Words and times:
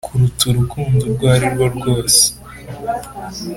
kuruta 0.07 0.43
urukundo 0.49 0.99
urwo 1.05 1.25
arirwo 1.35 1.65
rwose 1.75 2.21